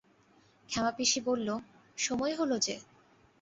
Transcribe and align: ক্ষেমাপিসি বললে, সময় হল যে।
ক্ষেমাপিসি 0.69 1.19
বললে, 1.21 1.55
সময় 1.97 2.33
হল 2.35 2.51
যে। 2.59 2.75